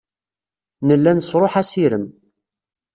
Nella 0.87 1.11
nesṛuḥ 1.13 1.53
assirem. 1.61 2.05